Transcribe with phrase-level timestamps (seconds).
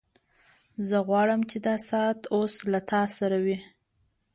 [0.87, 3.57] زه غواړم چې دا ساعت اوس له تا سره وي